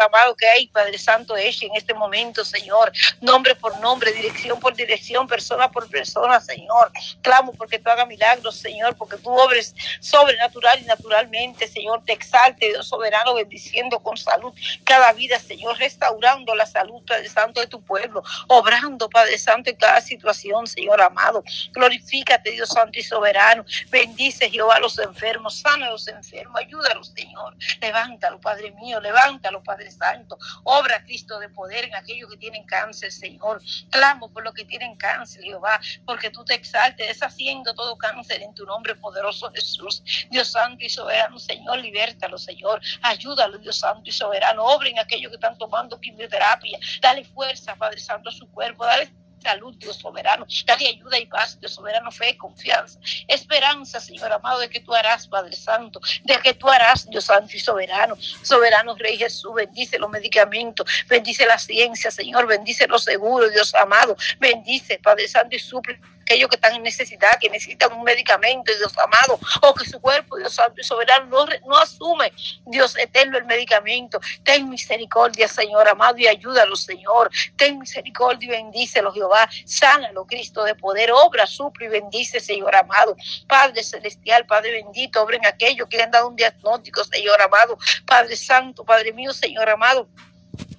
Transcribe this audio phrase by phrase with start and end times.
[0.00, 2.92] amado, que hay, Padre Santo, en este momento, Señor.
[3.20, 6.90] Nombre por nombre, dirección por dirección, persona por persona, Señor.
[7.20, 12.02] Clamo porque tú hagas milagros, Señor, porque tú obres sobrenatural y naturalmente, Señor.
[12.04, 14.52] Te exalte, Dios soberano, bendiciendo con salud
[14.84, 15.76] cada vida, Señor.
[15.78, 18.22] Restaurando la salud, Padre Santo, de tu pueblo.
[18.48, 21.44] Obrando, Padre Santo, en cada situación, Señor amado.
[21.72, 23.64] Glorifícate, Dios Santo y soberano.
[23.90, 25.58] Bendice, Jehová, a los enfermos.
[25.58, 26.60] Sana a los enfermos.
[26.60, 27.54] Ayúdalos, Señor.
[27.80, 29.00] Levántalo, Padre mío.
[29.00, 30.38] Levántalo, Padre Santo.
[30.64, 33.60] Obra, Cristo, de poder en aquellos que tienen cáncer, Señor.
[33.90, 38.54] Clamo por los que tienen cáncer, Jehová, porque tú te exaltes, deshaciendo todo cáncer en
[38.54, 40.02] tu nombre poderoso, Jesús.
[40.30, 42.80] Dios Santo y soberano, Señor, libértalo, Señor.
[43.02, 44.64] Ayúdalo, Dios Santo y soberano.
[44.64, 46.78] Obra en aquellos que están tomando quimioterapia.
[47.00, 48.84] Dale fuerza, Padre Santo, a su cuerpo.
[48.84, 50.46] Dale salud, Dios soberano.
[50.64, 55.26] Dale ayuda y paz, Dios soberano, fe, confianza, esperanza, Señor amado, de que tú harás,
[55.26, 58.16] Padre Santo, de que tú harás, Dios Santo y soberano.
[58.42, 64.16] Soberano Rey Jesús, bendice los medicamentos, bendice la ciencia, Señor, bendice los seguros, Dios amado,
[64.38, 68.96] bendice, Padre Santo, y suple aquellos que están en necesidad, que necesitan un medicamento, Dios
[68.98, 72.32] amado, o que su cuerpo, Dios santo y soberano, no, no asume,
[72.66, 74.20] Dios eterno, el medicamento.
[74.42, 77.30] Ten misericordia, Señor amado, y ayúdalo, Señor.
[77.56, 79.48] Ten misericordia y bendícelo, Jehová.
[79.64, 83.16] Sánalo, Cristo de poder, obra, suple y bendice, Señor amado.
[83.46, 87.78] Padre celestial, Padre bendito, obren aquellos que le han dado un diagnóstico, Señor amado.
[88.06, 90.08] Padre santo, Padre mío, Señor amado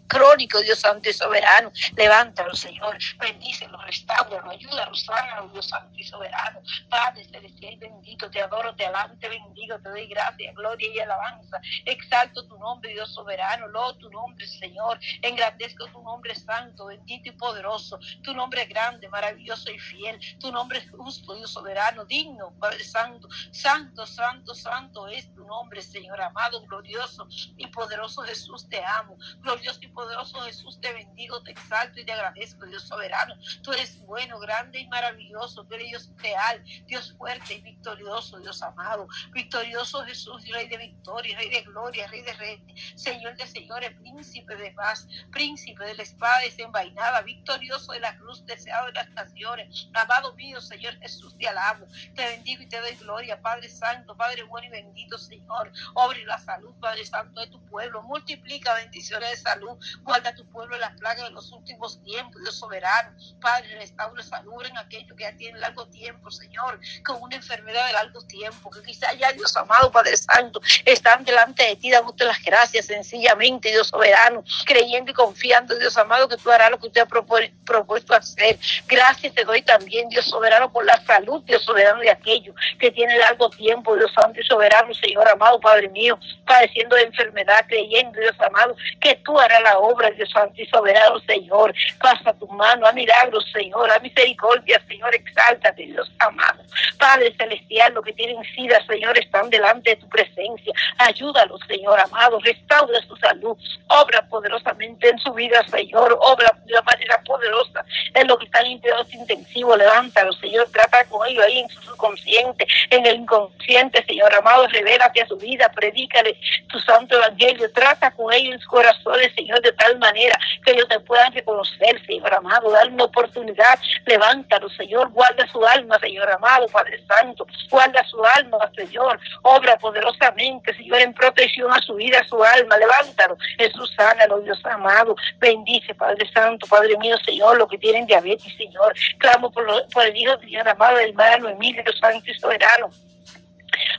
[0.07, 1.71] crónico, Dios Santo y soberano.
[1.95, 2.97] Levántalo, Señor.
[3.19, 6.61] Bendícelo, restauralo, ayúdalo, sánalo, Dios Santo y soberano.
[6.89, 11.59] Padre celestial bendito, te adoro, te alabo, te bendigo, te doy gracias, gloria y alabanza.
[11.85, 13.67] Exalto tu nombre, Dios soberano.
[13.67, 14.99] Lo tu nombre, Señor.
[15.21, 17.99] Engrandezco tu nombre santo, bendito y poderoso.
[18.23, 20.19] Tu nombre es grande, maravilloso y fiel.
[20.39, 23.27] Tu nombre es justo, Dios soberano, digno, Padre Santo.
[23.51, 29.17] Santo, santo, santo es tu nombre, Señor amado, glorioso y poderoso Jesús, te amo.
[29.39, 33.35] Glorioso y poderoso Jesús, te bendigo, te exalto y te agradezco, Dios soberano.
[33.61, 35.63] Tú eres bueno, grande y maravilloso.
[35.65, 39.07] Tú eres Dios real, Dios fuerte y victorioso, Dios amado.
[39.31, 44.55] Victorioso Jesús, Rey de victoria, Rey de gloria, Rey de reyes, Señor de señores, príncipe
[44.55, 49.89] de paz, príncipe de la espada desenvainada, victorioso de la cruz, deseado de las naciones.
[49.93, 54.43] Amado mío, Señor Jesús, te alabo, te bendigo y te doy gloria, Padre Santo, Padre
[54.43, 55.71] bueno y bendito, Señor.
[55.93, 58.01] Obre la salud, Padre Santo, de tu pueblo.
[58.03, 62.55] Multiplica bendiciones de salud, Guarda tu pueblo en las plagas de los últimos tiempos, Dios
[62.55, 63.15] soberano.
[63.41, 67.93] Padre, restaura salud en aquellos que ya tienen largo tiempo, Señor, con una enfermedad de
[67.93, 72.41] largo tiempo, que quizá ya, Dios amado, Padre Santo, están delante de ti, dándote las
[72.41, 77.01] gracias sencillamente, Dios soberano, creyendo y confiando, Dios amado, que tú harás lo que usted
[77.01, 78.59] ha propuesto hacer.
[78.87, 83.19] Gracias te doy también, Dios soberano, por la salud, Dios soberano, de aquellos que tienen
[83.19, 88.35] largo tiempo, Dios santo y soberano, Señor amado, Padre mío, padeciendo de enfermedad, creyendo, Dios
[88.39, 91.73] amado, que tú harás la obra, de Santo y soberano, Señor.
[91.99, 96.63] Pasa tu mano a milagros, Señor, a misericordia, Señor, exáltate, Dios amado.
[96.97, 100.73] Padre celestial, los que tienen sida, Señor, están delante de tu presencia.
[100.97, 103.57] Ayúdalos, Señor amado, restaura su salud,
[103.87, 107.85] obra poderosamente en su vida, Señor, obra de una manera poderosa.
[108.13, 109.77] En lo que están en cuidados intensivos.
[109.77, 115.21] Levántalo, Señor, trata con ellos ahí en su subconsciente, en el inconsciente, Señor amado, revélate
[115.21, 119.71] a su vida, predícale tu santo evangelio, trata con ellos en sus corazones, Señor, de
[119.71, 125.47] tal manera que ellos te puedan reconocer, Señor amado, dar una oportunidad, levántalo, Señor, guarda
[125.47, 131.71] su alma, Señor amado, Padre Santo, guarda su alma, Señor, obra poderosamente, Señor, en protección
[131.71, 136.97] a su vida, a su alma, levántalo, Jesús, sánalo, Dios amado, bendice, Padre Santo, Padre
[136.97, 141.09] mío, Señor, lo que tienen diabetes, Señor, clamo por, por el Hijo, Señor amado, del
[141.09, 142.89] hermano Emilio Santo y Soberano,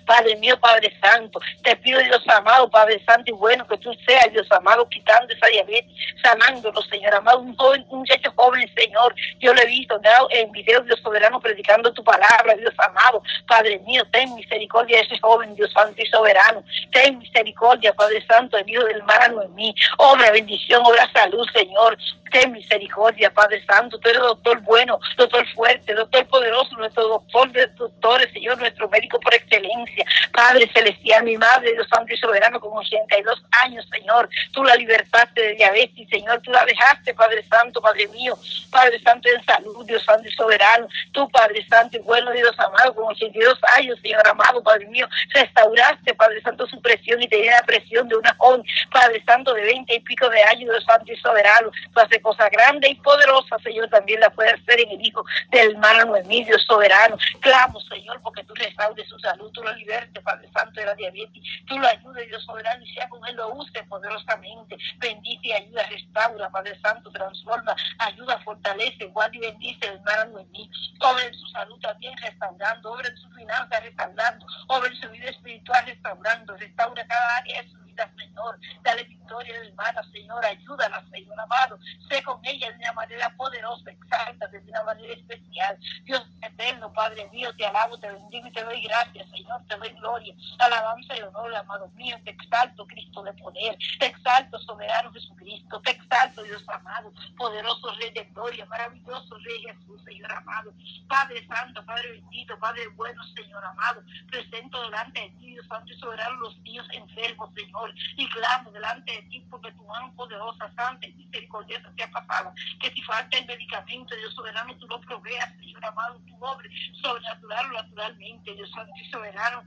[0.06, 4.32] Padre mío, Padre Santo, te pido, Dios amado, Padre Santo y bueno, que tú seas,
[4.32, 5.90] Dios amado, quitando esa diabetes,
[6.22, 10.00] sanándolo, Señor amado, un joven, un muchacho joven, Señor, yo lo he visto
[10.30, 15.18] en videos, Dios soberano, predicando tu palabra, Dios amado, Padre mío, ten misericordia de ese
[15.18, 16.62] joven, Dios Santo y soberano,
[16.92, 21.96] ten misericordia, Padre Santo, el Hijo del hermano en mí, obra bendición, obra salud, Señor,
[22.34, 27.64] ten misericordia, Padre Santo, tú eres doctor bueno, doctor fuerte, doctor poderoso, nuestro doctor de
[27.68, 32.76] doctores, Señor, nuestro médico por excelencia, Padre celestial, mi madre, Dios Santo y soberano, con
[32.76, 38.08] 82 años, Señor, tú la libertaste de diabetes, Señor, tú la dejaste, Padre Santo, Padre
[38.08, 38.36] mío,
[38.68, 42.96] Padre Santo en salud, Dios Santo y soberano, tú, Padre Santo y bueno, Dios amado,
[42.96, 47.62] con 82 años, Señor amado, Padre mío, restauraste, Padre Santo, su presión y tenía la
[47.62, 51.16] presión de una joven, Padre Santo, de 20 y pico de años, Dios Santo y
[51.18, 55.24] soberano, tú haces cosa grande y poderosa, Señor, también la puede hacer en el Hijo
[55.50, 57.16] del hermano Emilio soberano.
[57.40, 61.42] Clamo, Señor, porque tú restaures su salud, tú lo liberte, Padre Santo, de la diabetes.
[61.66, 64.76] Tú lo ayudes, Dios soberano, y sea con él lo use poderosamente.
[64.98, 70.70] Bendice y ayuda, restaura, Padre Santo, transforma, ayuda, fortalece, guarda y bendice, hermano mí.
[71.00, 75.28] Obra en su salud también restaurando, obra en su finanzas restaurando, obra en su vida
[75.28, 77.83] espiritual restaurando, restaura cada área de su
[78.16, 78.58] Señor.
[78.82, 81.78] Dale victoria, hermana, Señor, ayúdala, Señor amado.
[82.08, 85.78] Sé con ella de una manera poderosa, exalta, de una manera especial.
[86.04, 89.90] Dios eterno, Padre mío, te alabo, te bendigo y te doy gracias, Señor, te doy
[89.94, 95.80] gloria, alabanza y honor, amado mío, te exalto, Cristo de poder, te exalto, soberano Jesucristo,
[95.82, 100.72] te exalto, Dios amado, poderoso Rey de gloria, maravilloso Rey Jesús, Señor amado,
[101.08, 105.98] Padre Santo, Padre bendito, Padre bueno, Señor amado, presento delante de ti, Dios Santo y
[105.98, 107.83] soberano, los niños enfermos, Señor,
[108.16, 112.90] y clamo delante de ti, porque tu mano poderosa, santa y misericordiosa sea pasada, que
[112.90, 116.68] si falta el medicamento, Dios soberano, tú lo proveas, Señor amado, tu obra
[117.02, 118.70] sobrenatural o naturalmente, Dios
[119.10, 119.62] soberano.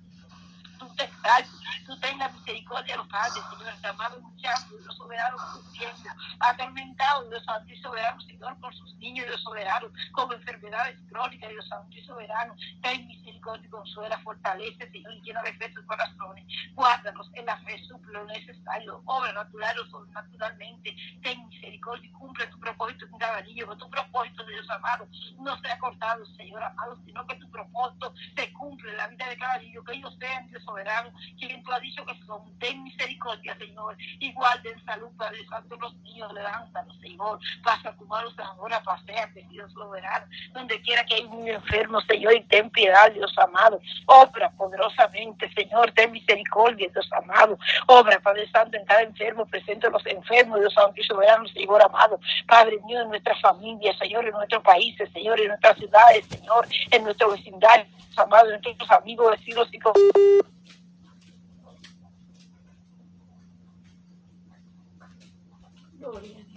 [0.80, 1.10] Tú te
[1.88, 2.32] tú tengas
[2.88, 8.22] de padres, Señor, amado muchacho, Dios soberano, por su tiempo, atormentado, Dios santo y soberano,
[8.22, 13.68] Señor, por sus niños, Dios soberano, como enfermedades crónicas, Dios santo y soberano, ten misericordia
[13.68, 18.24] y consuela, fortalece, Señor, y llena de fe sus corazones, guárdanos en la fe, suple
[18.26, 23.76] necesario, obra natural o sobrenaturalmente, ten misericordia y cumple tu propósito en cada niño, que
[23.76, 25.08] tu propósito, Dios amado,
[25.40, 29.38] no sea cortado, Señor amado, sino que tu propósito se cumple en la vida de
[29.38, 32.58] cada niño, que ellos sean, Dios soberano, quien tú has dicho que son.
[32.60, 33.96] Ten misericordia, Señor.
[34.20, 37.40] Igual de salud, Padre Santo, los niños, levántalos, Señor.
[37.64, 40.26] Pasa tu mano ahora, paseate, Dios soberano.
[40.54, 43.80] Donde quiera que hay un enfermo, Señor, y ten piedad, Dios amado.
[44.06, 47.58] Obra poderosamente, Señor, ten misericordia, Dios amado.
[47.88, 52.20] Obra, Padre Santo, en cada enfermo, presente los enfermos, Dios Santo y soberano, Señor amado.
[52.48, 57.04] Padre mío, en nuestra familia, Señor, en nuestros países, Señor, en nuestras ciudades, Señor, en
[57.04, 57.86] nuestro vecindario,
[58.18, 59.80] amados, en nuestros amigos, vecinos y
[66.00, 66.57] 右脸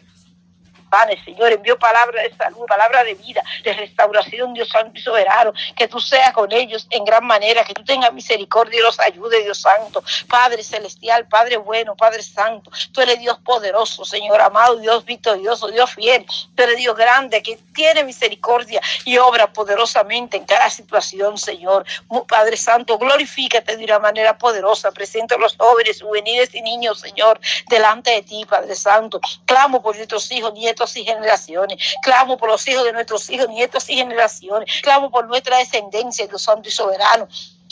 [1.24, 5.88] Señor, envió palabra de salud, palabra de vida, de restauración, Dios Santo y soberano, que
[5.88, 9.60] tú seas con ellos en gran manera, que tú tengas misericordia y los ayude, Dios
[9.60, 15.68] Santo, Padre celestial, Padre bueno, Padre Santo, tú eres Dios poderoso, Señor amado, Dios victorioso,
[15.68, 21.38] Dios fiel, tú eres Dios grande, que tiene misericordia y obra poderosamente en cada situación,
[21.38, 21.84] Señor.
[22.28, 27.40] Padre Santo, glorifícate de una manera poderosa, presento a los jóvenes, juveniles y niños, Señor,
[27.68, 29.20] delante de ti, Padre Santo.
[29.46, 31.94] Clamo por nuestros hijos, nietos, y generaciones.
[32.02, 34.80] Clamo por los hijos de nuestros hijos, nietos y generaciones.
[34.82, 37.28] Clamo por nuestra descendencia, Dios Santo y Soberano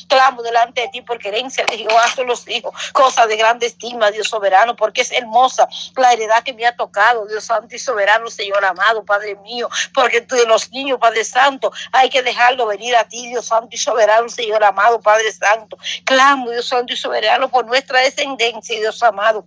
[0.08, 4.10] clamo delante de ti porque herencia de Jehová son los hijos, cosa de grande estima,
[4.10, 8.28] Dios soberano, porque es hermosa la heredad que me ha tocado, Dios santo y soberano,
[8.30, 12.96] Señor amado, Padre mío, porque tú de los niños, Padre Santo, hay que dejarlo venir
[12.96, 15.76] a ti, Dios santo y soberano, Señor amado, Padre Santo.
[16.04, 19.44] Clamo, Dios santo y soberano, por nuestra descendencia, Dios amado.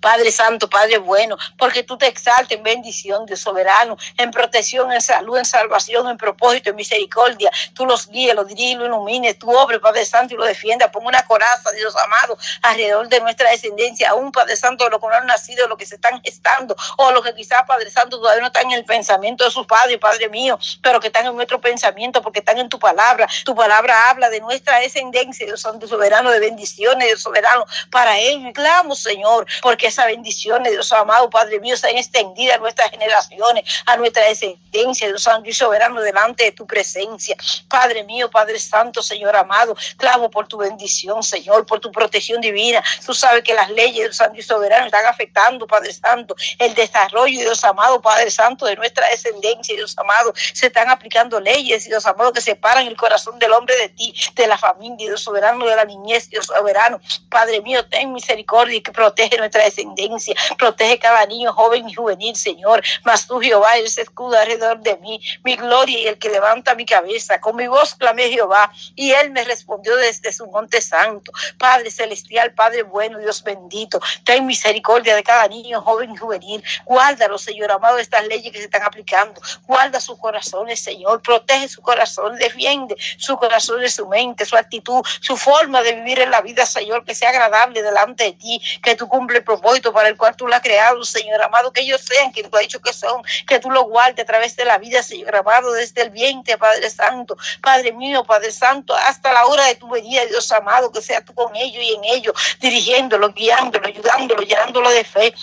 [0.00, 5.00] Padre Santo, Padre bueno, porque tú te exaltes en bendición, de soberano, en protección, en
[5.00, 7.50] salud, en salvación, en propósito, en misericordia.
[7.74, 10.90] Tú los guíes, los diriges, los ilumines, tu obra, Padre Santo, y lo defienda.
[10.90, 15.06] Pon una coraza, Dios amado, alrededor de nuestra descendencia, aún, Padre Santo, de los que
[15.06, 18.18] no han nacido, de los que se están gestando, o los que quizás, Padre Santo,
[18.18, 21.34] todavía no están en el pensamiento de sus padres, Padre mío, pero que están en
[21.34, 23.28] nuestro pensamiento, porque están en tu palabra.
[23.44, 28.48] Tu palabra habla de nuestra descendencia, Dios Santo, soberano, de bendiciones, Dios soberano, para ellos.
[28.48, 32.90] Y clamo, Señor, porque esa bendición de Dios amado, Padre mío, está extendida a nuestras
[32.90, 37.36] generaciones, a nuestra descendencia, Dios santo y soberano, delante de tu presencia.
[37.68, 42.82] Padre mío, Padre Santo, Señor amado, clamo por tu bendición, Señor, por tu protección divina.
[43.04, 47.40] Tú sabes que las leyes, Dios santo y soberano, están afectando, Padre Santo, el desarrollo,
[47.40, 50.32] Dios amado, Padre Santo, de nuestra descendencia, Dios amado.
[50.52, 54.46] Se están aplicando leyes, Dios amado, que separan el corazón del hombre de ti, de
[54.46, 57.00] la familia, Dios soberano, de la niñez, Dios soberano.
[57.28, 60.34] Padre mío, ten misericordia y que protege nuestra descendencia.
[60.56, 62.82] Protege cada niño, joven y juvenil, Señor.
[63.04, 66.86] Mas tú, Jehová, eres escudo alrededor de mí, mi gloria y el que levanta mi
[66.86, 67.40] cabeza.
[67.40, 71.32] Con mi voz clamé Jehová y él me respondió desde su monte santo.
[71.58, 76.62] Padre celestial, Padre bueno, Dios bendito, ten misericordia de cada niño, joven y juvenil.
[76.84, 79.40] Guárdalo, Señor amado, estas leyes que se están aplicando.
[79.66, 81.22] Guarda sus corazones, Señor.
[81.22, 86.30] Protege su corazón, defiende su corazón, su mente, su actitud, su forma de vivir en
[86.30, 90.08] la vida, Señor, que sea agradable delante de ti, que tu cumple el propósito para
[90.08, 92.80] el cual tú la has creado, Señor amado, que ellos sean quien tú has dicho
[92.80, 96.10] que son, que tú los guardes a través de la vida, Señor amado, desde el
[96.10, 100.92] vientre, Padre Santo, Padre mío, Padre Santo, hasta la hora de tu venida, Dios amado,
[100.92, 105.34] que sea tú con ellos y en ellos, dirigiéndolo, guiándolo, ayudándolo, llenándolo de fe,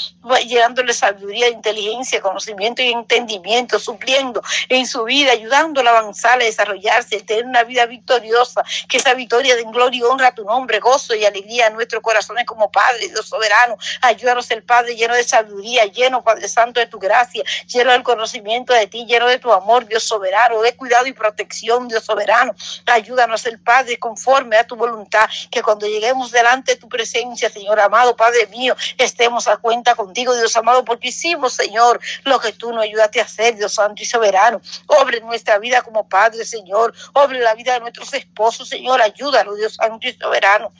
[0.48, 7.17] llenándole sabiduría, inteligencia, conocimiento y entendimiento, supliendo en su vida, ayudándolo a avanzar, a desarrollarse,
[7.17, 10.79] a tener una vida victoriosa, que esa victoria den gloria y honra a tu nombre,
[10.79, 13.64] gozo y alegría en nuestros corazones como Padre, Dios soberano.
[14.01, 18.74] Ayúdanos el Padre lleno de sabiduría, lleno, Padre Santo, de tu gracia, lleno del conocimiento
[18.74, 22.55] de ti, lleno de tu amor, Dios soberano, de cuidado y protección, Dios soberano.
[22.86, 27.79] Ayúdanos el Padre conforme a tu voluntad, que cuando lleguemos delante de tu presencia, Señor
[27.79, 32.72] amado, Padre mío, estemos a cuenta contigo, Dios amado, porque hicimos, Señor, lo que tú
[32.72, 34.62] nos ayudaste a hacer, Dios Santo y soberano.
[34.88, 36.93] Obre nuestra vida como Padre, Señor.
[37.13, 39.01] Obre la vida de nuestros esposos, Señor.
[39.01, 40.72] Ayúdanos, Dios Santo y soberano.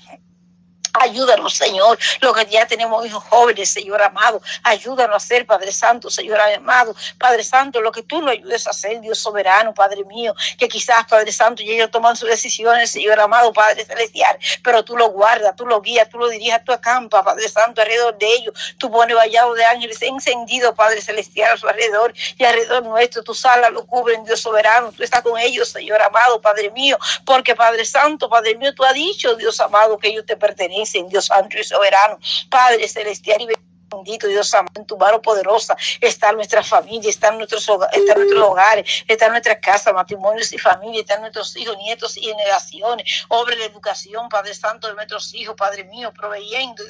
[1.02, 4.42] Ayúdanos, Señor, lo que ya tenemos hijos jóvenes, Señor amado.
[4.64, 6.96] Ayúdanos a hacer, Padre Santo, Señor amado.
[7.18, 11.06] Padre Santo, lo que tú nos ayudes a hacer, Dios soberano, Padre mío, que quizás,
[11.06, 15.56] Padre Santo, y ellos toman sus decisiones, Señor amado, Padre celestial, pero tú lo guardas,
[15.56, 18.54] tú lo guías, tú lo diriges, tú acampas, Padre Santo, alrededor de ellos.
[18.78, 23.24] Tú pones vallado de ángeles encendido, Padre celestial, a su alrededor y alrededor nuestro.
[23.24, 24.92] Tu sala lo cubren, Dios soberano.
[24.92, 28.94] Tú estás con ellos, Señor amado, Padre mío, porque Padre Santo, Padre mío, tú has
[28.94, 33.48] dicho, Dios amado, que ellos te pertenecen en Dios santo y soberano, Padre celestial y
[33.89, 38.44] bendito Dios amado, en tu mano poderosa está nuestra familia, están nuestros, hogares, está nuestros
[38.44, 43.65] hogares, está nuestra casa, matrimonios y familia, están nuestros hijos, nietos y generaciones, obra de
[43.65, 46.84] educación, Padre Santo de nuestros hijos, Padre mío, proveyendo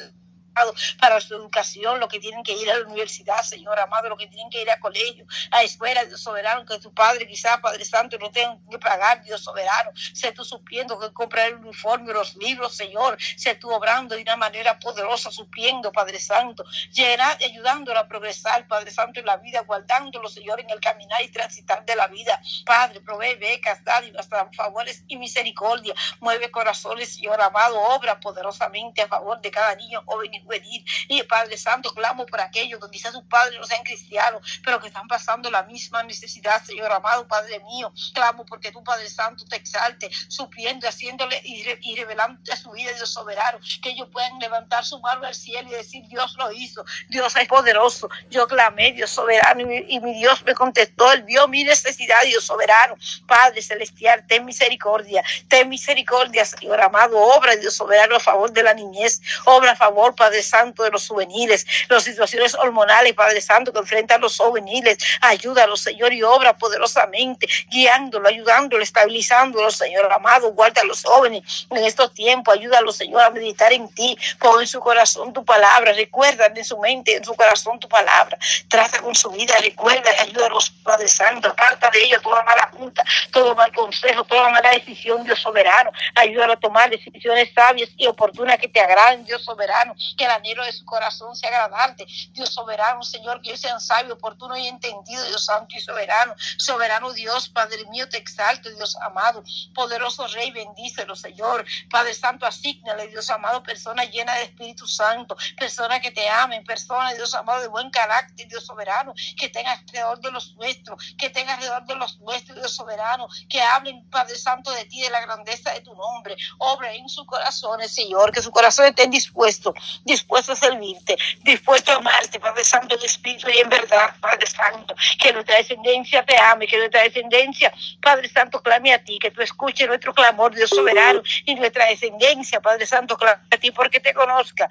[0.99, 4.27] para su educación, lo que tienen que ir a la universidad, Señor amado, lo que
[4.27, 8.17] tienen que ir a colegio, a escuela, Dios soberano, que tu Padre, quizás, Padre Santo,
[8.17, 12.75] no tengan que pagar, Dios soberano, sé tú supiendo que comprar el uniforme, los libros,
[12.75, 18.67] Señor, sé tú obrando de una manera poderosa, supiendo, Padre Santo, llenar, ayudándolo a progresar,
[18.67, 22.39] Padre Santo, en la vida, guardándolo, Señor, en el caminar y transitar de la vida.
[22.65, 29.41] Padre, provee becas, dádivas, favores y misericordia, mueve corazones, Señor amado, obra poderosamente a favor
[29.41, 30.83] de cada niño, joven y venir.
[31.07, 34.87] Y Padre Santo, clamo por aquellos que quizás sus padres no sean cristianos, pero que
[34.87, 37.93] están pasando la misma necesidad, Señor amado, Padre mío.
[38.13, 43.09] Clamo porque tu Padre Santo te exalte, supliendo, haciéndole y, revelando a su vida, Dios
[43.09, 47.35] soberano, que ellos puedan levantar su mano al cielo y decir, Dios lo hizo, Dios
[47.35, 48.09] es poderoso.
[48.29, 52.95] Yo clamé, Dios soberano, y mi, Dios me contestó, Él vio mi necesidad, Dios soberano.
[53.27, 58.73] Padre celestial, ten misericordia, ten misericordia, Señor amado, obra, Dios soberano, a favor de la
[58.73, 63.79] niñez, obra a favor, Padre Santo, de los juveniles, las situaciones hormonales, Padre Santo, que
[63.79, 64.97] enfrentan los juveniles.
[65.21, 70.51] Ayúdalo, Señor, y obra poderosamente, guiándolo, ayudándolo, estabilizándolo, Señor amado.
[70.51, 72.55] Guarda a los jóvenes en estos tiempos.
[72.55, 74.17] Ayúdalo, Señor, a meditar en ti.
[74.39, 75.93] Pon en su corazón tu palabra.
[75.93, 78.37] Recuerda en su mente, en su corazón tu palabra.
[78.67, 79.55] Trata con su vida.
[79.61, 81.49] Recuerda ayúdalos, Padre Santo.
[81.49, 85.91] Aparta de ellos toda mala punta, todo mal consejo, toda mala decisión, Dios soberano.
[86.15, 89.95] Ayúdalo a tomar decisiones sabias y oportunas que te agraden, Dios soberano.
[90.17, 92.05] Que la anhelo de su corazón sea agradarte.
[92.31, 96.35] Dios soberano, Señor, que ellos sean sabios, oportuno y entendido, Dios santo y soberano.
[96.57, 99.43] Soberano Dios, Padre mío, te exalto, Dios amado.
[99.73, 101.65] Poderoso Rey, bendícelo, Señor.
[101.89, 107.13] Padre Santo, asignale, Dios amado, persona llena de Espíritu Santo, persona que te amen, persona,
[107.13, 111.53] Dios amado, de buen carácter, Dios soberano, que tenga alrededor de los nuestros, que tenga
[111.53, 115.71] alrededor de los nuestros, Dios soberano, que hablen, Padre Santo, de ti, de la grandeza
[115.71, 116.35] de tu nombre.
[116.57, 119.73] Obra en sus corazones, Señor, que su corazón esté dispuesto,
[120.15, 124.95] dispuesto a servirte, dispuesto a amarte, Padre Santo, en espíritu y en verdad, Padre Santo,
[125.19, 129.41] que nuestra descendencia te ame, que nuestra descendencia, Padre Santo, clame a ti, que tú
[129.41, 134.13] escuches nuestro clamor, Dios soberano, y nuestra descendencia, Padre Santo, clame a ti porque te
[134.13, 134.69] conozca,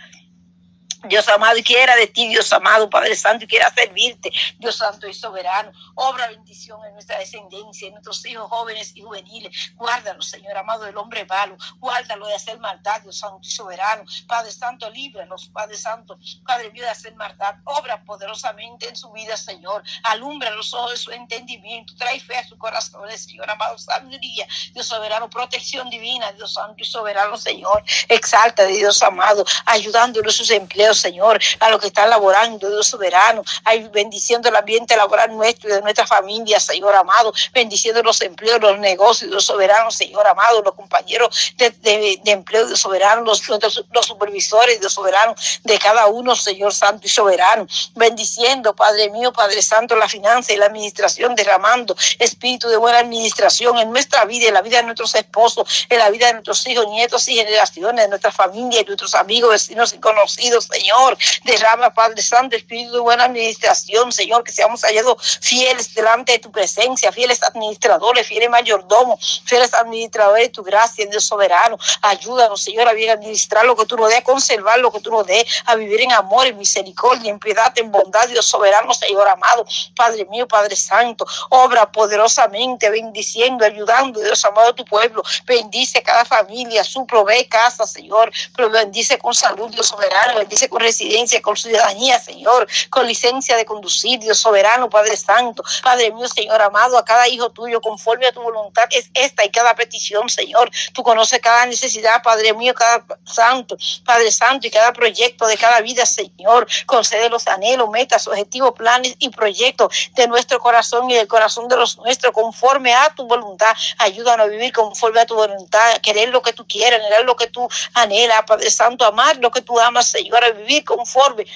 [1.07, 5.07] Dios amado, y quiera de ti, Dios amado, Padre Santo, y quiera servirte, Dios Santo
[5.07, 5.73] y soberano.
[5.95, 9.75] Obra bendición en nuestra descendencia, en nuestros hijos jóvenes y juveniles.
[9.75, 11.57] Guárdalo, Señor amado, del hombre malo.
[11.79, 14.05] Guárdalo de hacer maldad, Dios Santo y soberano.
[14.27, 17.57] Padre Santo, líbranos, Padre Santo, Padre mío, de hacer maldad.
[17.65, 19.83] Obra poderosamente en su vida, Señor.
[20.05, 21.95] Alumbra los ojos de su entendimiento.
[21.97, 26.85] Trae fe a su corazón, Señor amado, sabiduría, Dios soberano, protección divina, Dios Santo y
[26.85, 27.83] soberano, Señor.
[28.09, 33.43] Exalta, Dios amado, ayudándolo en sus empleos Señor, a los que están laborando, Dios soberano,
[33.65, 38.61] ay, bendiciendo el ambiente laboral nuestro y de nuestra familia, Señor amado, bendiciendo los empleos,
[38.61, 44.81] los negocios, Dios soberano, Señor amado, los compañeros de, empleo, Dios soberano, los, los supervisores,
[44.81, 50.09] Dios soberano, de cada uno, Señor Santo y soberano, bendiciendo, Padre mío, Padre Santo, la
[50.09, 54.79] finanza y la administración, derramando espíritu de buena administración en nuestra vida, en la vida
[54.79, 58.81] de nuestros esposos, en la vida de nuestros hijos, nietos y generaciones, de nuestra familia
[58.81, 61.17] y nuestros amigos, vecinos y conocidos, Señor Señor.
[61.45, 66.53] Derrama, Padre Santo, Espíritu de buena administración, Señor, que seamos hallados fieles delante de tu
[66.53, 71.79] presencia, fieles administradores, fieles mayordomos, fieles administradores de tu gracia, Dios soberano.
[72.03, 75.11] Ayúdanos, Señor, a bien administrar lo que tú nos des, a conservar lo que tú
[75.11, 79.27] nos des, a vivir en amor, en misericordia, en piedad, en bondad, Dios soberano, Señor
[79.27, 79.65] amado,
[79.97, 85.23] Padre mío, Padre Santo, obra poderosamente, bendiciendo, ayudando, Dios amado, a tu pueblo.
[85.47, 90.74] Bendice cada familia, su provee casa, Señor, pero bendice con salud, Dios soberano, bendice con
[90.79, 96.61] residencia, con ciudadanía, Señor, con licencia de conducir, Dios soberano, Padre Santo, Padre mío, Señor
[96.63, 100.71] amado, a cada hijo tuyo, conforme a tu voluntad, es esta y cada petición, Señor.
[100.93, 105.81] Tú conoces cada necesidad, Padre mío, cada santo, Padre Santo, y cada proyecto de cada
[105.81, 106.67] vida, Señor.
[106.87, 111.77] Concede los anhelos, metas, objetivos, planes y proyectos de nuestro corazón y del corazón de
[111.77, 113.75] los nuestros, conforme a tu voluntad.
[113.99, 117.47] Ayúdanos a vivir conforme a tu voluntad, querer lo que tú quieras, anhelar lo que
[117.47, 121.47] tú anhelas, Padre Santo, amar lo que tú amas, Señor, a vivir conforme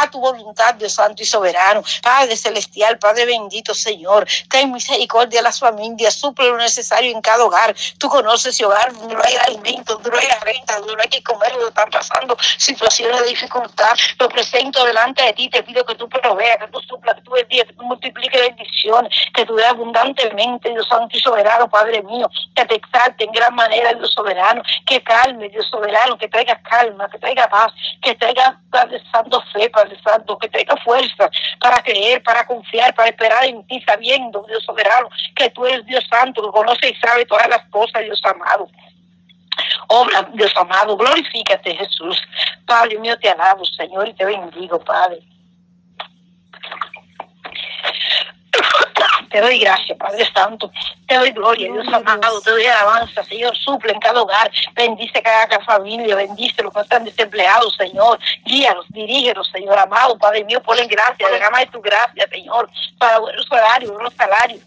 [0.00, 1.82] a tu voluntad, Dios Santo y soberano.
[2.02, 7.44] Padre celestial, Padre bendito, Señor, ten misericordia a las familias, suple lo necesario en cada
[7.44, 7.74] hogar.
[7.98, 11.68] Tú conoces ese hogar no hay alimento, no hay renta, no hay que comer, donde
[11.68, 13.96] están pasando situaciones de dificultad.
[14.18, 17.32] Lo presento delante de ti, te pido que tú proveas, que tú suplas, que tú
[17.32, 22.28] bendigas, que tú multipliques bendiciones, que tú des abundantemente, Dios Santo y soberano, Padre mío,
[22.54, 27.08] que te exalte en gran manera, Dios soberano, que calme, Dios soberano, que traiga calma,
[27.10, 27.72] que traiga paz,
[28.02, 33.08] que traiga, Padre Santo, fe, Padre Santo, que traiga fuerza para creer, para confiar, para
[33.08, 37.24] esperar en ti, sabiendo, Dios soberano, que tú eres Dios Santo, que conoce y sabe
[37.26, 38.68] todas las cosas, Dios amado.
[39.88, 42.20] Obra, Dios amado, glorifícate, Jesús.
[42.66, 45.20] Padre mío, te alabo, Señor, y te bendigo, Padre.
[49.30, 50.70] Te doy gracias, Padre Santo.
[51.06, 52.40] Te doy gloria, Dios amado.
[52.40, 53.56] Te doy alabanza, Señor.
[53.56, 54.50] Suple en cada hogar.
[54.74, 56.16] Bendice cada familia.
[56.16, 58.18] Bendice los que están desempleados, Señor.
[58.44, 60.18] Guíalos, dirígelos, Señor amado.
[60.18, 61.28] Padre mío, ponle gracia.
[61.30, 62.70] Derrama de tu gracia, Señor.
[62.98, 64.60] Para buenos salarios, buenos salarios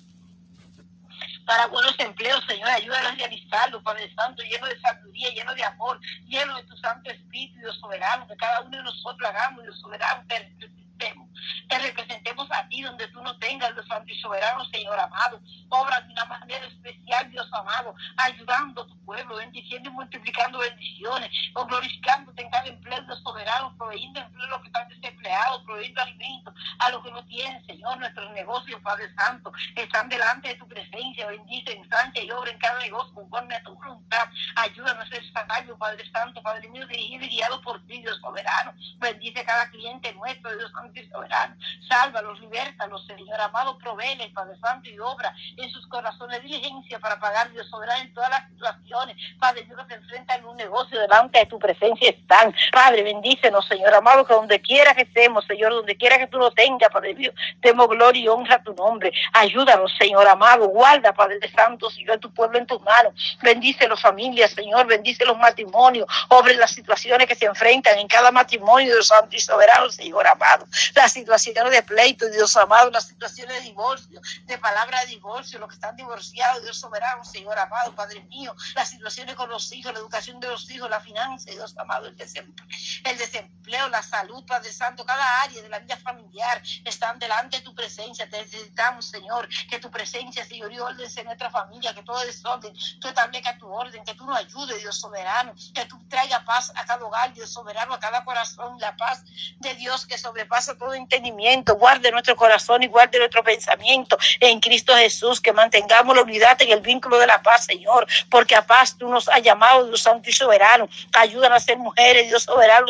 [1.51, 2.69] para buenos empleos, Señor.
[2.69, 7.11] Ayúdanos a realizarlo, Padre Santo, lleno de sabiduría, lleno de amor, lleno de tu Santo
[7.11, 12.20] Espíritu, Dios soberano, que cada uno de nosotros hagamos, Dios soberano, te representemos
[12.51, 15.39] a ti donde tú no tengas, Dios Santo y Soberano, Señor amado.
[15.69, 21.29] Obra de una manera especial, Dios amado, ayudando a tu pueblo, bendiciendo y multiplicando bendiciones,
[21.53, 25.20] o glorificándote en cada empleo, Dios soberano, proveyendo empleo a los que están desempleados,
[25.65, 27.97] proveyendo alimentos a los que no tienen, Señor.
[27.97, 31.27] Nuestros negocios, Padre Santo, están delante de tu presencia.
[31.27, 34.27] Bendice, ensancha y obra en cada negocio conforme a tu voluntad.
[34.55, 38.73] Ayúdanos a ser sabio, Padre Santo, Padre mío, dirigido y guiado por ti, Dios soberano.
[38.97, 41.55] Bendice cada cliente nuestro, Dios Santo y soberano.
[41.87, 47.51] Sálvalos, libértalos, Señor amado, proveele, Padre Santo, y obra en sus corazones diligencia para pagar,
[47.51, 49.17] Dios soberano, en todas las situaciones.
[49.39, 52.53] Padre Dios, que se enfrentan en un negocio delante de tu presencia están.
[52.71, 55.05] Padre, bendícenos, Señor amado, que donde quiera que
[55.47, 58.73] Señor, donde quiera que tú lo tengas, Padre Dios, demos gloria y honra a tu
[58.73, 59.11] nombre.
[59.33, 63.13] Ayúdanos, Señor amado, guarda, Padre de Santo, Señor, tu pueblo en tus manos.
[63.41, 68.31] Bendice las familias, Señor, bendice los matrimonios, obre las situaciones que se enfrentan en cada
[68.31, 70.65] matrimonio, Dios Santo y soberano, Señor amado.
[70.95, 75.69] Las situaciones de pleito, Dios amado, las situaciones de divorcio, de palabra de divorcio, los
[75.69, 79.99] que están divorciados, Dios soberano, Señor amado, Padre mío, las situaciones con los hijos, la
[79.99, 82.67] educación de los hijos, la finanza, Dios amado, el desempleo,
[83.05, 87.63] el desempleo, la salud, Padre Santo, cada área de la vida familiar están delante de
[87.63, 88.29] tu presencia.
[88.29, 92.73] Te necesitamos, Señor, que tu presencia, Señor, y orden en nuestra familia, que todo desorden,
[93.01, 96.85] tú establezcas tu orden, que tú nos ayudes, Dios soberano, que tú traigas paz a
[96.85, 99.23] cada hogar, Dios soberano, a cada corazón, la paz
[99.59, 104.95] de Dios que sobrepasa todo entendimiento, guarde nuestro corazón y guarde nuestro pensamiento en Cristo
[104.95, 108.97] Jesús, que mantengamos la unidad en el vínculo de la paz, Señor, porque a paz
[108.97, 110.87] tú nos has llamado, Dios Santo y Soberano.
[111.13, 112.85] Ayúdanos a ser mujeres, Dios soberano,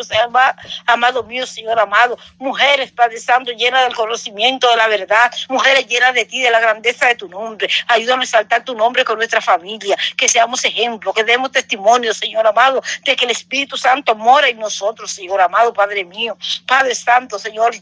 [0.86, 2.11] amado mío, Señor amado.
[2.38, 5.32] Mujeres, Padre Santo, llenas del conocimiento de la verdad.
[5.48, 7.68] Mujeres llenas de ti, de la grandeza de tu nombre.
[7.88, 9.96] Ayúdanos a exaltar tu nombre con nuestra familia.
[10.16, 14.58] Que seamos ejemplo, que demos testimonio, Señor amado, de que el Espíritu Santo mora en
[14.58, 16.36] nosotros, Señor amado, Padre mío.
[16.66, 17.72] Padre Santo, Señor,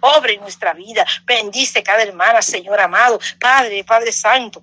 [0.00, 1.06] obra en nuestra vida.
[1.24, 3.18] Bendice cada hermana, Señor amado.
[3.38, 4.62] Padre, Padre Santo.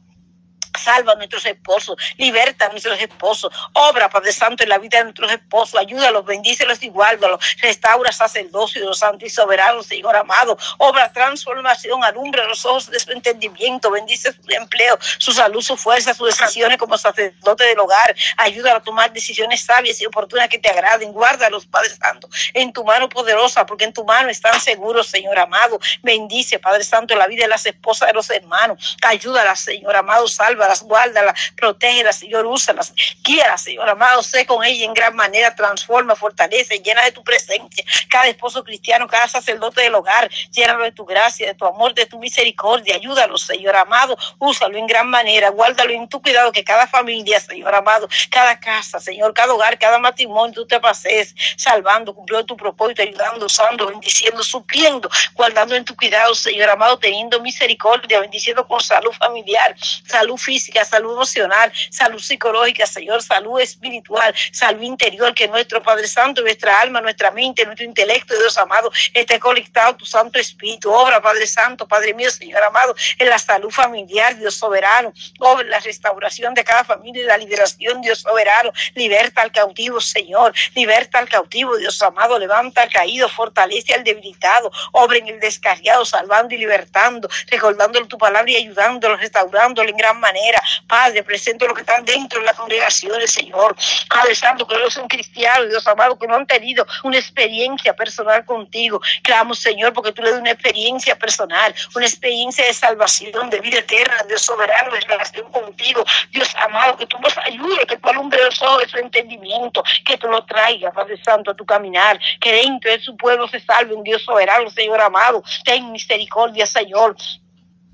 [0.82, 5.06] Salva a nuestros esposos, liberta a nuestros esposos, obra, Padre Santo, en la vida de
[5.06, 11.12] nuestros esposos, ayúdalos, bendícelos y guárdalos, restaura sacerdocio, los santos y soberanos, Señor amado, obra
[11.12, 16.36] transformación, alumbra los ojos de su entendimiento, bendice su empleo, su salud, su fuerza, sus
[16.36, 21.12] decisiones como sacerdote del hogar, ayúdalo a tomar decisiones sabias y oportunas que te agraden,
[21.12, 25.80] guárdalos, Padre Santo, en tu mano poderosa, porque en tu mano están seguros, Señor amado,
[26.02, 30.71] bendice, Padre Santo, la vida de las esposas de los hermanos, ayúdalas, Señor amado, salva
[30.76, 36.16] sálvalas, guárdalas, protégelas, Señor, úsalas, guíalas, Señor amado, sé con ella en gran manera, transforma,
[36.16, 37.84] fortalece, llena de tu presencia.
[38.10, 42.06] Cada esposo cristiano, cada sacerdote del hogar, llénalo de tu gracia, de tu amor, de
[42.06, 42.96] tu misericordia.
[42.96, 47.74] Ayúdalo, Señor amado, úsalo en gran manera, guárdalo en tu cuidado, que cada familia, Señor
[47.74, 53.02] amado, cada casa, Señor, cada hogar, cada matrimonio, tú te pases salvando, cumpliendo tu propósito,
[53.02, 59.12] ayudando, usando, bendiciendo, supliendo, guardando en tu cuidado, Señor amado, teniendo misericordia, bendiciendo con salud
[59.14, 66.08] familiar, salud física, salud emocional, salud psicológica, Señor, salud espiritual, salud interior, que nuestro Padre
[66.08, 70.92] Santo, nuestra alma, nuestra mente, nuestro intelecto, Dios amado, esté conectado tu Santo Espíritu.
[70.92, 75.14] Obra, Padre Santo, Padre mío, Señor amado, en la salud familiar, Dios soberano.
[75.40, 78.72] Obra la restauración de cada familia y la liberación, Dios soberano.
[78.96, 80.54] Liberta al cautivo, Señor.
[80.76, 82.38] Liberta al cautivo, Dios amado.
[82.38, 84.72] Levanta al caído, fortalece al debilitado.
[84.92, 90.20] Obra en el descarriado, salvando y libertando, recordándole tu palabra y ayudándolo, restaurándolo en gran
[90.20, 90.41] manera.
[90.88, 93.76] Padre, presento lo que están dentro de las congregaciones, Señor.
[94.10, 98.46] Padre Santo, que no son cristianos, Dios amado, que no han tenido una experiencia personal
[98.46, 99.02] contigo.
[99.24, 103.80] Clamo, Señor, porque tú le das una experiencia personal, una experiencia de salvación, de vida
[103.80, 106.04] eterna, Dios soberano, de relación contigo.
[106.30, 110.18] Dios amado, que tú nos ayudes, que tú alumbres los ojos de su entendimiento, que
[110.18, 113.94] tú lo traigas, Padre Santo, a tu caminar, que dentro de su pueblo se salve
[113.94, 115.44] un Dios soberano, Señor amado.
[115.64, 117.16] Ten misericordia, Señor.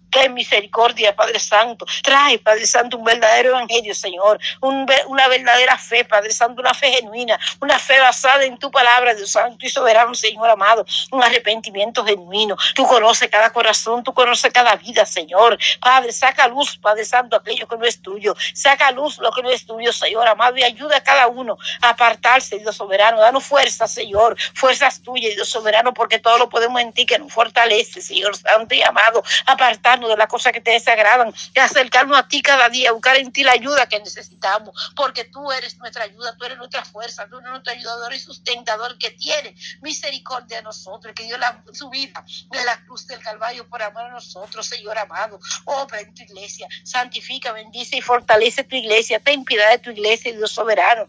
[0.10, 1.86] Ten misericordia, Padre Santo.
[2.02, 4.40] Trae, Padre Santo, un verdadero evangelio, Señor.
[4.62, 9.32] una verdadera fe, Padre Santo, una fe genuina, una fe basada en tu palabra, Dios
[9.32, 10.86] Santo y soberano, Señor amado.
[11.12, 12.56] Un arrepentimiento genuino.
[12.76, 15.58] Tú conoces cada corazón, tú conoces cada vida, Señor.
[15.80, 18.36] Padre, saca luz, Padre Santo, aquello que no es tuyo.
[18.54, 21.90] Saca luz lo que no es tuyo, Señor amado, y ayuda a cada uno a
[21.90, 23.20] apartarse, Dios soberano.
[23.20, 24.38] Danos fuerza, Señor.
[24.54, 28.76] Fuerzas tuyas, Dios soberano, porque todo lo podemos en ti que nos fortalece, Señor Santo
[28.76, 29.24] y amado.
[29.46, 33.32] Apartar de las cosas que te desagradan y acercarnos a ti cada día, buscar en
[33.32, 37.40] ti la ayuda que necesitamos, porque tú eres nuestra ayuda, tú eres nuestra fuerza, tú
[37.40, 42.24] eres nuestro ayudador y sustentador que tiene misericordia de nosotros, que dio la, su vida
[42.52, 45.40] de la cruz del Calvario por amor a nosotros, Señor amado.
[45.66, 50.34] Obra en tu iglesia, santifica, bendice y fortalece tu iglesia, ten piedad de tu iglesia,
[50.34, 51.08] Dios soberano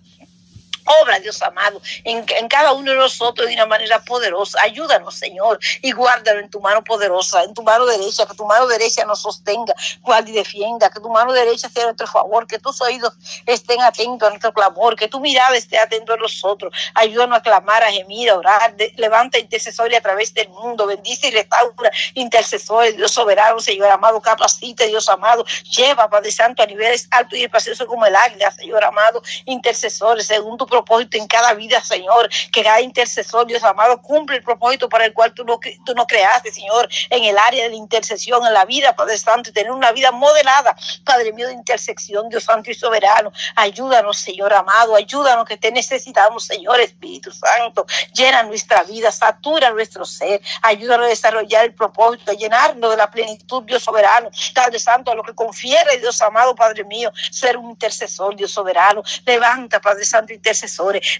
[1.03, 4.61] obra, Dios amado, en, cada uno de nosotros de una manera poderosa.
[4.63, 8.67] Ayúdanos, Señor, y guárdalo en tu mano poderosa, en tu mano derecha, que tu mano
[8.67, 12.81] derecha nos sostenga, guarde y defienda, que tu mano derecha sea nuestro favor, que tus
[12.81, 13.13] oídos
[13.47, 16.73] estén atentos a nuestro clamor, que tu mirada esté atento a nosotros.
[16.95, 18.75] Ayúdanos a clamar, a gemir, a orar.
[18.97, 20.87] levanta intercesores a través del mundo.
[20.87, 24.21] Bendice y restaura intercesores, Dios soberano, Señor amado.
[24.21, 25.45] Capacite, Dios amado.
[25.77, 29.23] Lleva, Padre Santo, a niveles altos y espaciosos como el águila, Señor amado.
[29.45, 32.29] Intercesores, según tu propósito en cada vida, Señor.
[32.53, 36.07] Que cada intercesor, Dios amado, cumple el propósito para el cual tú no, tú no
[36.07, 39.73] creaste, Señor, en el área de la intercesión, en la vida, Padre Santo, y tener
[39.73, 43.33] una vida modelada, Padre mío, de intersección, Dios Santo y soberano.
[43.57, 47.87] Ayúdanos, Señor amado, ayúdanos que te necesitamos, Señor Espíritu Santo.
[48.15, 53.11] Llena nuestra vida, satura nuestro ser, ayúdanos a desarrollar el propósito, a llenarnos de la
[53.11, 54.31] plenitud, Dios soberano.
[54.55, 59.03] Padre Santo, a lo que confiere, Dios amado, Padre mío, ser un intercesor, Dios soberano.
[59.25, 60.58] Levanta, Padre Santo, intercesor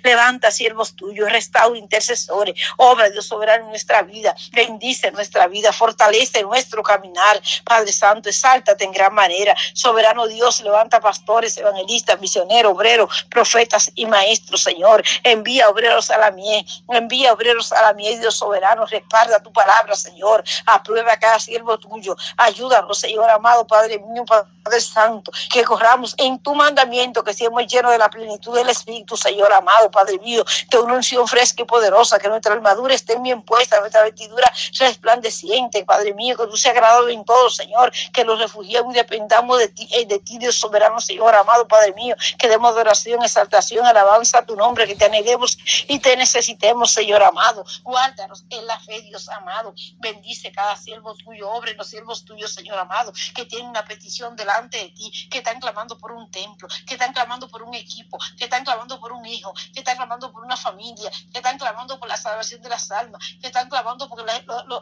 [0.03, 2.55] Levanta siervos tuyos, restaura intercesores.
[2.77, 4.35] Obra Dios soberano en nuestra vida.
[4.53, 7.41] Bendice nuestra vida, fortalece nuestro caminar.
[7.65, 9.55] Padre Santo, exáltate en gran manera.
[9.75, 15.03] Soberano Dios, levanta pastores, evangelistas, misioneros, obreros, profetas y maestros, Señor.
[15.23, 18.87] Envía obreros a la mies, envía obreros a la mies, Dios soberano.
[18.87, 20.45] Respalda tu palabra, Señor.
[20.67, 22.17] Aprueba cada siervo tuyo.
[22.37, 27.93] Ayúdanos, Señor amado, Padre mío, Padre Santo, que corramos en tu mandamiento, que seamos llenos
[27.93, 29.39] de la plenitud del Espíritu, Señor.
[29.39, 33.41] Señor amado, Padre mío, de una unción fresca y poderosa, que nuestra armadura esté bien
[33.43, 38.37] puesta, nuestra vestidura resplandeciente, Padre mío, que tú seas agradado en todo, Señor, que nos
[38.41, 42.49] refugiemos y dependamos de ti, eh, de ti, Dios soberano, Señor amado, Padre mío, que
[42.49, 47.65] demos adoración, exaltación, alabanza a tu nombre, que te aneguemos y te necesitemos, Señor amado.
[47.85, 49.73] Guárdanos en la fe, Dios amado.
[49.99, 54.58] Bendice cada siervo tuyo, obre los siervos tuyos, Señor amado, que tienen una petición delante
[54.67, 58.45] de ti, que están clamando por un templo, que están clamando por un equipo, que
[58.45, 62.09] están clamando por un hijo, que están clamando por una familia, que están clamando por
[62.09, 64.25] la salvación de las almas, que están clamando porque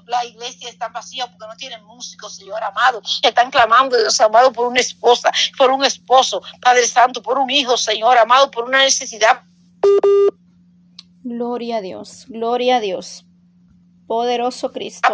[0.06, 4.52] la, iglesia está vacía, porque no tienen músicos, Señor amado, que están clamando, Dios amado,
[4.52, 8.78] por una esposa, por un esposo, Padre Santo, por un hijo, Señor amado, por una
[8.78, 9.42] necesidad.
[11.22, 13.25] Gloria a Dios, gloria a Dios.
[14.06, 15.08] Poderoso Cristo.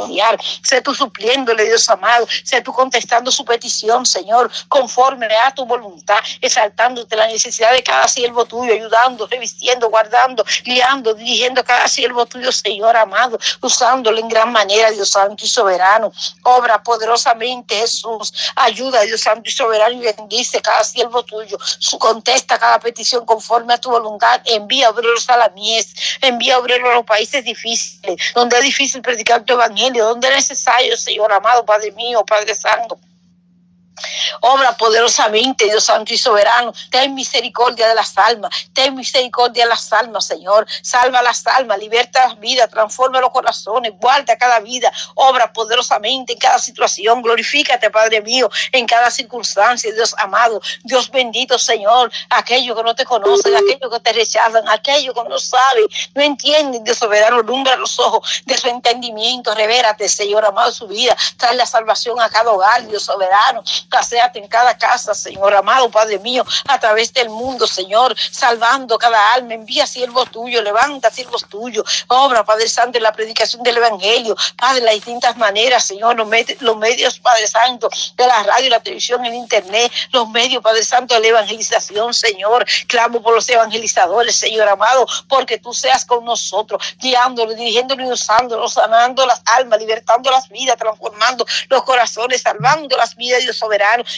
[0.63, 2.27] Sé tú supliéndole, Dios amado.
[2.45, 8.07] Sé tú contestando su petición, Señor, conforme a tu voluntad, exaltándote la necesidad de cada
[8.07, 14.29] siervo tuyo, ayudando, revistiendo, guardando, guiando, dirigiendo a cada siervo tuyo, Señor amado, usándolo en
[14.29, 16.13] gran manera, Dios Santo y soberano.
[16.43, 18.35] Obra poderosamente, Jesús.
[18.57, 21.57] Ayuda, Dios Santo y soberano, y bendice cada siervo tuyo.
[21.79, 24.43] Su contesta cada petición conforme a tu voluntad.
[24.45, 29.03] Envía obreros a la mies, envía obreros a los países difíciles, donde es difícil difícil
[29.03, 32.99] predicar tu evangelio, donde es necesario, Señor amado, Padre mío, Padre Santo.
[34.41, 36.73] Obra poderosamente, Dios Santo y Soberano.
[36.91, 38.51] Ten misericordia de las almas.
[38.73, 40.67] Ten misericordia de las almas, Señor.
[40.83, 44.93] Salva las almas, liberta las vidas, transforma los corazones, guarda cada vida.
[45.15, 47.23] Obra poderosamente en cada situación.
[47.23, 50.61] Glorifícate, Padre mío, en cada circunstancia, Dios amado.
[50.83, 52.11] Dios bendito, Señor.
[52.31, 56.85] Aquellos que no te conocen, aquellos que te rechazan, aquellos que no saben, no entienden,
[56.85, 57.43] Dios soberano.
[57.43, 59.55] Lumbra los ojos de su entendimiento.
[59.55, 61.17] Revérate, Señor amado, su vida.
[61.37, 63.63] Trae la salvación a cada hogar, Dios soberano
[63.93, 69.35] caseate en cada casa, Señor amado, Padre mío, a través del mundo, Señor, salvando cada
[69.35, 69.55] alma.
[69.55, 71.85] Envía siervos tuyos, levanta siervos tuyos.
[72.09, 74.35] Obra, Padre Santo, en la predicación del Evangelio.
[74.57, 76.29] Padre, las distintas maneras, Señor, los,
[76.61, 81.15] los medios, Padre Santo, de la radio, la televisión, el Internet, los medios, Padre Santo,
[81.15, 82.65] de la evangelización, Señor.
[82.89, 88.73] Clamo por los evangelizadores, Señor amado, porque tú seas con nosotros, guiándolos, dirigiéndolos y usándolos,
[88.73, 93.59] sanando las almas, libertando las vidas, transformando los corazones, salvando las vidas, Dios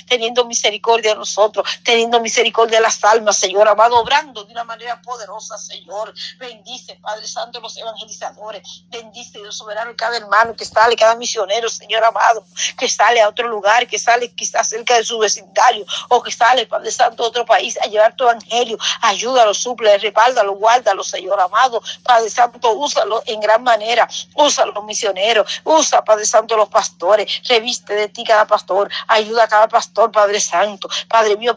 [0.08, 5.00] teniendo misericordia de nosotros, teniendo misericordia de las almas, Señor amado, obrando de una manera
[5.02, 6.14] poderosa, Señor.
[6.38, 8.84] Bendice, Padre Santo, los evangelizadores.
[8.88, 12.44] Bendice, Dios soberano, cada hermano que sale, cada misionero, Señor amado,
[12.78, 16.66] que sale a otro lugar, que sale quizás cerca de su vecindario, o que sale,
[16.66, 18.78] Padre Santo, a otro país a llevar tu evangelio.
[19.00, 21.82] Ayúdalo, suple, respáldalo, guárdalo, Señor amado.
[22.02, 24.08] Padre Santo, úsalo en gran manera.
[24.34, 27.42] Usa los misioneros, usa, Padre Santo, los pastores.
[27.48, 28.90] Reviste de ti cada pastor.
[29.08, 30.88] Ayuda a cada pastor, Padre Santo.
[31.08, 31.56] Padre mío,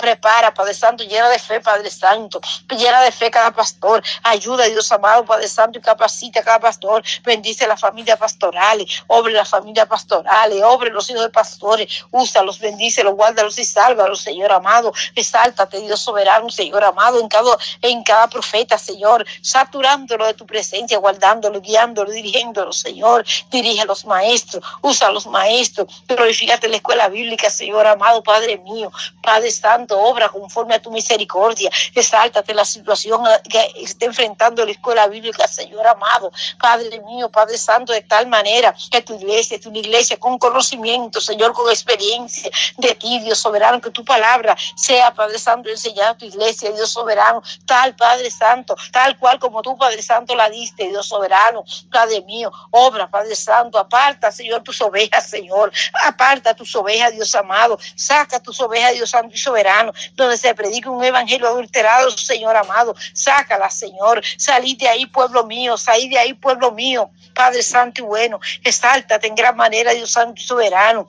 [0.00, 2.40] Prepara, Padre Santo, llena de fe, Padre Santo.
[2.70, 4.02] Llena de fe cada pastor.
[4.22, 7.02] Ayuda, Dios amado, Padre Santo, y capacita a cada pastor.
[7.22, 8.84] Bendice la familia pastoral.
[9.08, 10.52] Obre la familia pastoral.
[10.64, 12.04] Obre los hijos de pastores.
[12.10, 14.92] Úsalos, bendícelos, guárdalos y sálvalos, Señor amado.
[15.14, 19.26] Exáltate, Dios soberano, Señor amado, en cada, en cada profeta, Señor.
[19.42, 23.26] Saturándolo de tu presencia, guardándolo, guiándolo, dirigiéndolo, Señor.
[23.50, 24.64] Dirige a los maestros.
[24.80, 25.88] Usa los maestros.
[26.08, 28.90] Glorifícate la escuela bíblica, Señor amado, Padre mío.
[29.22, 31.70] Padre Santo obra conforme a tu misericordia.
[31.94, 36.30] Exáltate la situación que está enfrentando la escuela bíblica, Señor amado.
[36.58, 41.20] Padre mío, Padre Santo, de tal manera que tu iglesia es una iglesia con conocimiento,
[41.20, 46.16] Señor, con experiencia de ti, Dios soberano, que tu palabra sea, Padre Santo, enseñada a
[46.16, 50.88] tu iglesia, Dios soberano, tal Padre Santo, tal cual como tú, Padre Santo, la diste,
[50.88, 55.72] Dios soberano, Padre mío, obra, Padre Santo, aparta, Señor, tus ovejas, Señor,
[56.04, 59.79] aparta tus ovejas, Dios amado, saca tus ovejas, Dios Santo y soberano
[60.14, 62.94] donde se predica un evangelio adulterado, Señor amado.
[63.12, 64.22] Sácala, Señor.
[64.36, 65.76] Salid de ahí, pueblo mío.
[65.76, 67.10] Salid de ahí, pueblo mío.
[67.34, 71.06] Padre Santo y bueno, exáltate en gran manera, Dios Santo y soberano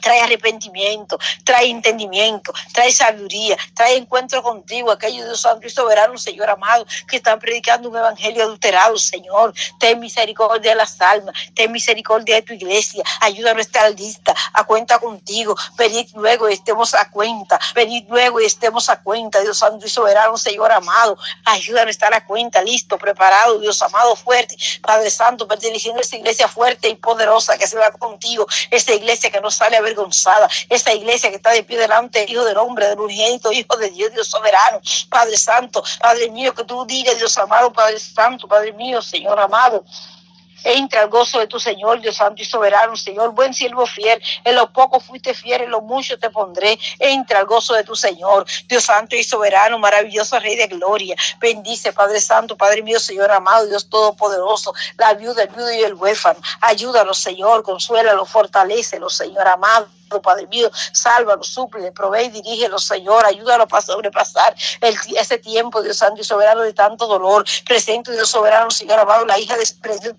[0.00, 6.50] trae arrepentimiento, trae entendimiento, trae sabiduría, trae encuentro contigo, aquellos Dios Santo y Soberano, Señor
[6.50, 9.54] amado, que están predicando un evangelio adulterado, Señor.
[9.78, 14.64] Ten misericordia de las almas, ten misericordia de tu iglesia, ayuda a nuestra lista, a
[14.64, 15.54] cuenta contigo.
[15.76, 19.90] Venid luego y estemos a cuenta, venid luego y estemos a cuenta, Dios Santo y
[19.90, 25.46] Soberano, Señor amado, ayúdanos a estar a cuenta, listo, preparado, Dios amado, fuerte, Padre Santo,
[25.46, 29.50] perteneciendo a esta iglesia fuerte y poderosa que se va contigo, esta iglesia que no
[29.50, 30.48] sale a avergonzada.
[30.68, 34.12] Esta iglesia que está de pie delante, Hijo del hombre, del urgente, Hijo de Dios,
[34.12, 39.00] Dios soberano, Padre Santo, Padre mío, que tú digas, Dios amado, Padre Santo, Padre mío,
[39.02, 39.84] Señor amado.
[40.64, 44.20] Entra al gozo de tu Señor, Dios Santo y Soberano, Señor, buen siervo fiel.
[44.44, 46.78] En lo poco fuiste fiel, en lo mucho te pondré.
[46.98, 51.16] Entra al gozo de tu Señor, Dios Santo y Soberano, maravilloso Rey de Gloria.
[51.38, 55.94] Bendice, Padre Santo, Padre mío, Señor amado, Dios Todopoderoso, la viuda, el viudo y el
[55.94, 56.40] huérfano.
[56.60, 59.97] Ayúdalos, Señor, consuélalo, fortalecelo, Señor amado.
[60.08, 66.20] Padre mío, sálvalo, suple, provee, dirígelo, Señor, ayúdalo para sobrepasar el, ese tiempo, Dios Santo
[66.20, 67.44] y soberano, de tanto dolor.
[67.66, 69.64] Presento, Dios soberano, Señor amado, la hija de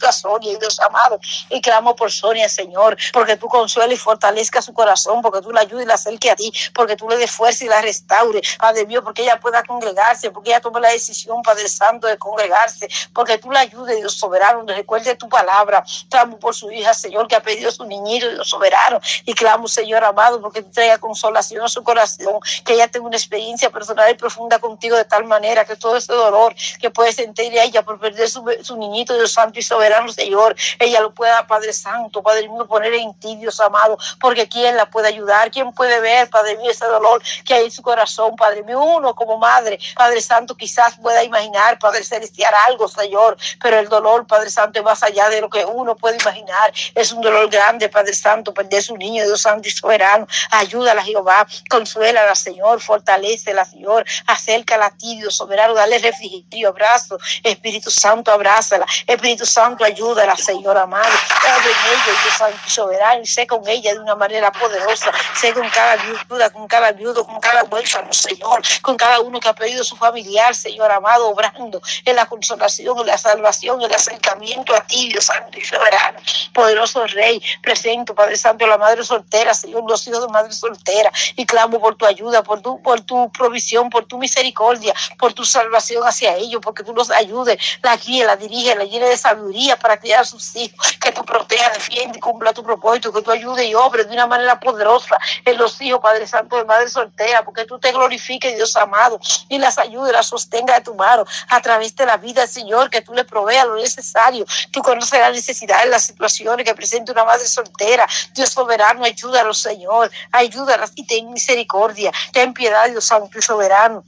[0.08, 4.74] a Sonia, Dios amado, y clamo por Sonia, Señor, porque tú consuelas y fortalezca su
[4.74, 7.66] corazón, porque tú la ayudes y la acerques a ti, porque tú le des fuerza
[7.66, 11.68] y la restaure, Padre mío, porque ella pueda congregarse, porque ella tome la decisión, Padre
[11.68, 15.84] Santo, de congregarse, porque tú la ayudes, Dios soberano, recuerde tu palabra.
[16.10, 20.04] Clamo por su hija, Señor, que ha pedido su niñito, Dios soberano, y clamo, Señor
[20.04, 24.16] amado, porque tú traigas consolación a su corazón, que ella tenga una experiencia personal y
[24.16, 28.30] profunda contigo de tal manera que todo ese dolor que puede sentir ella por perder
[28.30, 32.68] su, su niñito, Dios Santo y soberano, Señor, ella lo pueda, Padre Santo, Padre mío,
[32.68, 35.50] poner en ti, Dios amado, porque ¿quién la puede ayudar?
[35.50, 38.82] ¿Quién puede ver, Padre mío, ese dolor que hay en su corazón, Padre mío?
[38.82, 44.28] Uno como madre, Padre Santo, quizás pueda imaginar, Padre Celestial, algo, Señor, pero el dolor,
[44.28, 46.74] Padre Santo, es más allá de lo que uno puede imaginar.
[46.94, 50.28] Es un dolor grande, Padre Santo, perder su niño, Dios Santo y soberano.
[50.52, 57.90] Ayúdala, Jehová, consuélala, Señor, fortalecela, Señor, acércala a ti, Dios soberano, dale refrigerio, abrazo, Espíritu
[57.90, 63.26] Santo, abrázala, Espíritu Santo, ayúdala, Señor amado, abre en ella, Dios Santo y soberano, y
[63.26, 67.40] sé con ella de una manera poderosa, sé con cada viuda, con cada viudo, con
[67.40, 72.16] cada huérfano, Señor, con cada uno que ha pedido su familiar, Señor amado, obrando en
[72.16, 76.20] la consolación, en la salvación, en el acercamiento a ti, Dios Santo y soberano,
[76.54, 81.46] poderoso Rey, presento, Padre Santo, la madre soltera, Señor, los hijos de madre soltera, y
[81.46, 86.04] clamo por tu ayuda, por tu, por tu provisión, por tu misericordia, por tu salvación
[86.04, 89.98] hacia ellos, porque tú los ayudes, la guía, la dirige, la llene de sabiduría para
[89.98, 93.68] criar a sus hijos, que tú protejas, defiende y cumpla tu propósito, que tú ayudes
[93.68, 97.66] y obres de una manera poderosa en los hijos, Padre Santo, de madre soltera, porque
[97.66, 101.96] tú te glorifiques, Dios amado, y las ayude, las sostenga de tu mano a través
[101.96, 106.06] de la vida, Señor, que tú le proveas lo necesario, tú conoces las necesidades, las
[106.06, 109.06] situaciones que presenta una madre soltera, Dios soberano,
[109.54, 114.04] Señor, ayúdalas y ten misericordia, ten piedad, Dios Santo y soberano.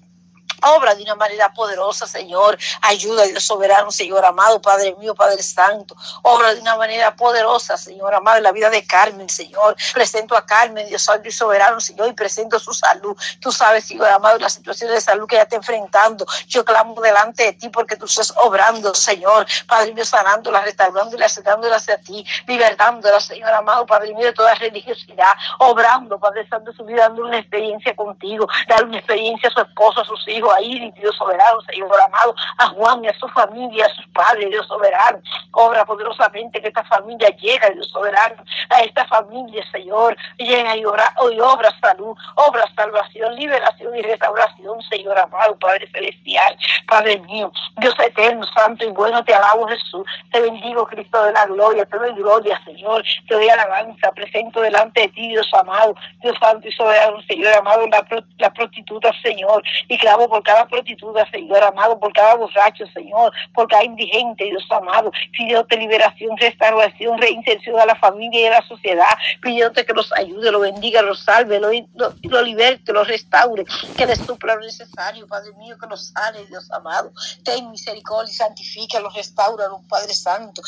[0.63, 2.57] Obra de una manera poderosa, Señor.
[2.81, 5.95] Ayuda, Dios soberano, Señor amado, Padre mío, Padre Santo.
[6.21, 9.75] Obra de una manera poderosa, Señor amado, en la vida de Carmen, Señor.
[9.93, 13.15] Presento a Carmen, Dios santo y soberano, Señor, y presento su salud.
[13.39, 16.25] Tú sabes, Señor amado, la situación de salud que ella está enfrentando.
[16.47, 19.45] Yo clamo delante de ti porque tú estás obrando, Señor.
[19.67, 25.33] Padre mío, sanándola, restaurándola, acercándola hacia ti, libertándola, Señor amado, Padre mío, de toda religiosidad.
[25.59, 30.01] Obrando, Padre Santo, su vida, dando una experiencia contigo, dar una experiencia a su esposo,
[30.01, 33.85] a sus hijos, a Iris, Dios soberano, Señor amado, a Juan y a su familia,
[33.85, 35.19] a sus padres, Dios soberano.
[35.51, 41.13] Obra poderosamente que esta familia llega, Dios soberano, a esta familia, Señor, llega y, ora,
[41.31, 47.95] y obra salud, obra salvación, liberación y restauración, Señor amado, Padre celestial, Padre mío, Dios
[47.99, 52.13] eterno, santo y bueno, te alabo Jesús, te bendigo Cristo de la gloria, te doy
[52.13, 57.21] gloria, Señor, te doy alabanza, presento delante de ti, Dios amado, Dios santo y soberano,
[57.23, 62.85] Señor amado, la, prostituta, Señor, y clamo por cada prostituta, Señor amado, por cada borracho,
[62.93, 68.61] Señor, por cada indigente, Dios amado, pidiéndote liberación, restauración, reinserción a la familia y a
[68.61, 73.03] la sociedad, pidiéndote que los ayude, lo bendiga, lo salve, lo, lo, lo liberte, lo
[73.03, 73.65] restaure,
[73.97, 77.11] que les supla lo necesario, Padre mío, que los sane, Dios amado,
[77.43, 80.61] ten misericordia y santifica, los restaura, Padre Santo,